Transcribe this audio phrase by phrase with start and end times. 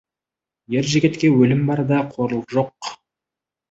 [0.77, 2.95] Ер жігітке өлім бар да, қорлық жоқ.